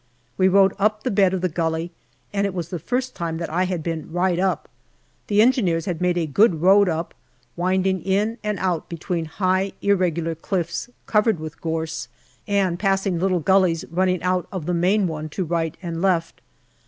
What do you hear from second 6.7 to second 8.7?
up, winding in and